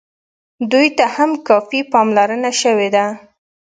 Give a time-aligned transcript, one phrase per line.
[0.71, 3.05] دوی ته هم کافي پاملرنه شوې ده.